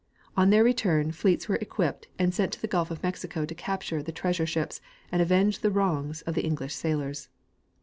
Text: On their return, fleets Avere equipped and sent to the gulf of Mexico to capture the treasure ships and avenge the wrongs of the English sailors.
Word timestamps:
On 0.35 0.49
their 0.49 0.63
return, 0.63 1.11
fleets 1.11 1.45
Avere 1.45 1.61
equipped 1.61 2.07
and 2.17 2.33
sent 2.33 2.51
to 2.53 2.59
the 2.61 2.65
gulf 2.67 2.89
of 2.89 3.03
Mexico 3.03 3.45
to 3.45 3.53
capture 3.53 4.01
the 4.01 4.11
treasure 4.11 4.47
ships 4.47 4.81
and 5.11 5.21
avenge 5.21 5.59
the 5.59 5.69
wrongs 5.69 6.23
of 6.23 6.33
the 6.33 6.41
English 6.43 6.73
sailors. 6.73 7.29